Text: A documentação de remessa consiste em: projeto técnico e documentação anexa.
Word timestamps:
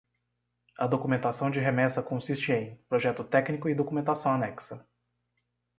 A 0.79 0.87
documentação 0.87 1.51
de 1.51 1.59
remessa 1.59 2.01
consiste 2.01 2.51
em: 2.51 2.75
projeto 2.89 3.23
técnico 3.23 3.69
e 3.69 3.75
documentação 3.75 4.33
anexa. 4.33 4.83